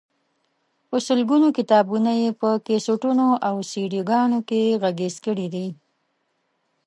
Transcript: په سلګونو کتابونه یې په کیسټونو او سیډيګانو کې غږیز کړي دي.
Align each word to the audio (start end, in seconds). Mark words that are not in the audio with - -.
په 0.89 0.97
سلګونو 1.07 1.47
کتابونه 1.57 2.11
یې 2.21 2.29
په 2.41 2.49
کیسټونو 2.65 3.27
او 3.47 3.55
سیډيګانو 3.71 4.39
کې 4.49 4.61
غږیز 4.81 5.15
کړي 5.25 5.47
دي. 5.53 5.67